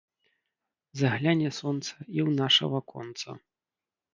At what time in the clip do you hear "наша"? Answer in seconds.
2.41-2.65